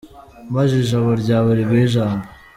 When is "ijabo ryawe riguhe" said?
0.83-1.83